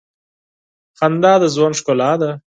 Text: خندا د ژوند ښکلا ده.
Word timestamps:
خندا 0.97 1.33
د 1.41 1.43
ژوند 1.55 1.75
ښکلا 1.79 2.11
ده. 2.21 2.31